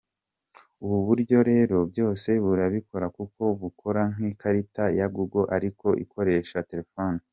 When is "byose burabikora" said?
1.91-3.07